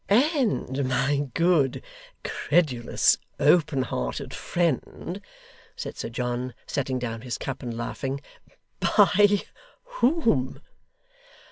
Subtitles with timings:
[0.09, 1.83] 'And my good,
[2.23, 5.21] credulous, open hearted friend,'
[5.75, 8.19] said Sir John, setting down his cup, and laughing,
[8.81, 9.43] 'by
[9.83, 10.59] whom?